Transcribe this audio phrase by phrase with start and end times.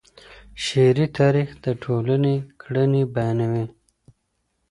[0.63, 3.65] شعري تاریخ د ټولني کړنې بیانوي.